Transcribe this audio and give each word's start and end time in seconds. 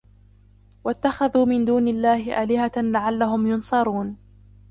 واتخذوا 0.83 1.45
من 1.45 1.65
دون 1.65 1.87
الله 1.87 2.43
آلهة 2.43 2.71
لعلهم 2.77 3.47
ينصرون 3.47 4.17